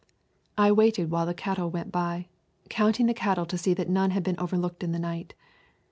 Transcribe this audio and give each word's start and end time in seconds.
I 0.57 0.71
waited 0.71 1.11
while 1.11 1.27
the 1.27 1.33
drove 1.35 1.71
went 1.73 1.91
by, 1.91 2.27
counting 2.69 3.05
the 3.05 3.13
cattle 3.13 3.45
to 3.45 3.55
see 3.55 3.75
that 3.75 3.87
none 3.87 4.09
had 4.09 4.23
been 4.23 4.39
overlooked 4.39 4.83
in 4.83 4.93
the 4.93 4.97
night. 4.97 5.35